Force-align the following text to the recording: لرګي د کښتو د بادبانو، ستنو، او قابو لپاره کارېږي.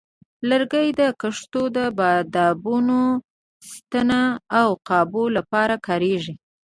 لرګي 0.49 0.87
د 0.99 1.01
کښتو 1.21 1.63
د 1.77 1.77
بادبانو، 1.97 3.03
ستنو، 3.69 4.23
او 4.59 4.67
قابو 4.87 5.23
لپاره 5.37 5.75
کارېږي. 5.87 6.33